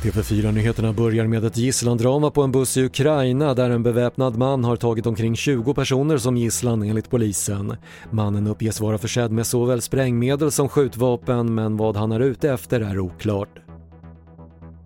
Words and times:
TV4-nyheterna 0.00 0.92
börjar 0.92 1.26
med 1.26 1.44
ett 1.44 1.56
gisslandrama 1.56 2.30
på 2.30 2.42
en 2.42 2.52
buss 2.52 2.76
i 2.76 2.84
Ukraina 2.84 3.54
där 3.54 3.70
en 3.70 3.82
beväpnad 3.82 4.36
man 4.36 4.64
har 4.64 4.76
tagit 4.76 5.06
omkring 5.06 5.36
20 5.36 5.74
personer 5.74 6.18
som 6.18 6.36
gisslan 6.36 6.82
enligt 6.82 7.10
polisen. 7.10 7.76
Mannen 8.10 8.46
uppges 8.46 8.80
vara 8.80 8.98
försedd 8.98 9.32
med 9.32 9.46
såväl 9.46 9.82
sprängmedel 9.82 10.50
som 10.50 10.68
skjutvapen 10.68 11.54
men 11.54 11.76
vad 11.76 11.96
han 11.96 12.12
är 12.12 12.20
ute 12.20 12.50
efter 12.50 12.80
är 12.80 12.98
oklart. 12.98 13.58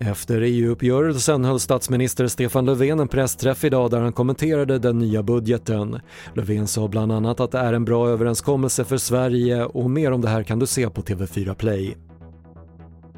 Efter 0.00 0.40
EU-uppgörelsen 0.40 1.44
höll 1.44 1.60
statsminister 1.60 2.26
Stefan 2.26 2.64
Löfven 2.66 3.00
en 3.00 3.08
pressträff 3.08 3.64
idag 3.64 3.90
där 3.90 4.00
han 4.00 4.12
kommenterade 4.12 4.78
den 4.78 4.98
nya 4.98 5.22
budgeten. 5.22 6.00
Löfven 6.34 6.66
sa 6.66 6.88
bland 6.88 7.12
annat 7.12 7.40
att 7.40 7.50
det 7.50 7.58
är 7.58 7.72
en 7.72 7.84
bra 7.84 8.08
överenskommelse 8.08 8.84
för 8.84 8.96
Sverige 8.96 9.64
och 9.64 9.90
mer 9.90 10.12
om 10.12 10.20
det 10.20 10.28
här 10.28 10.42
kan 10.42 10.58
du 10.58 10.66
se 10.66 10.90
på 10.90 11.02
TV4 11.02 11.54
Play. 11.54 11.96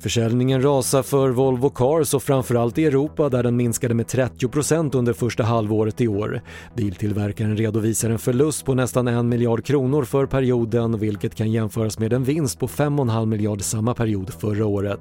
Försäljningen 0.00 0.62
rasar 0.62 1.02
för 1.02 1.30
Volvo 1.30 1.70
Cars 1.70 2.14
och 2.14 2.22
framförallt 2.22 2.78
i 2.78 2.84
Europa 2.84 3.28
där 3.28 3.42
den 3.42 3.56
minskade 3.56 3.94
med 3.94 4.06
30% 4.06 4.96
under 4.96 5.12
första 5.12 5.42
halvåret 5.42 6.00
i 6.00 6.08
år. 6.08 6.40
Biltillverkaren 6.76 7.56
redovisar 7.56 8.10
en 8.10 8.18
förlust 8.18 8.64
på 8.64 8.74
nästan 8.74 9.08
1 9.08 9.24
miljard 9.24 9.64
kronor 9.64 10.04
för 10.04 10.26
perioden 10.26 10.98
vilket 10.98 11.34
kan 11.34 11.52
jämföras 11.52 11.98
med 11.98 12.12
en 12.12 12.24
vinst 12.24 12.58
på 12.58 12.68
5,5 12.68 13.26
miljard 13.26 13.62
samma 13.62 13.94
period 13.94 14.32
förra 14.34 14.66
året. 14.66 15.00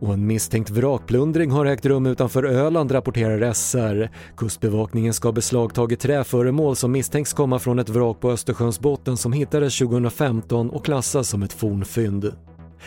Och 0.00 0.14
en 0.14 0.26
misstänkt 0.26 0.70
vrakplundring 0.70 1.50
har 1.50 1.66
ägt 1.66 1.86
rum 1.86 2.06
utanför 2.06 2.44
Öland 2.44 2.92
rapporterar 2.92 3.52
SR. 3.52 4.10
Kustbevakningen 4.36 5.14
ska 5.14 5.28
ha 5.28 5.32
beslagtagit 5.32 6.00
träföremål 6.00 6.76
som 6.76 6.92
misstänks 6.92 7.32
komma 7.32 7.58
från 7.58 7.78
ett 7.78 7.88
vrak 7.88 8.20
på 8.20 8.30
Östersjöns 8.30 8.80
botten 8.80 9.16
som 9.16 9.32
hittades 9.32 9.78
2015 9.78 10.70
och 10.70 10.84
klassas 10.84 11.28
som 11.28 11.42
ett 11.42 11.52
fornfynd. 11.52 12.32